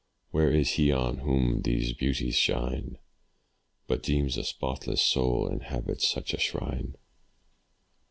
where 0.31 0.49
is 0.49 0.71
he 0.71 0.91
on 0.91 1.19
whom 1.19 1.61
these 1.61 1.93
beauties 1.93 2.33
shine, 2.35 2.97
But 3.85 4.01
deems 4.01 4.35
a 4.35 4.43
spotless 4.43 5.03
soul 5.03 5.47
inhabits 5.47 6.09
such 6.09 6.33
a 6.33 6.39
shrine? 6.39 6.95